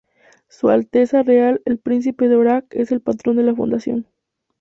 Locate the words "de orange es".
2.27-2.91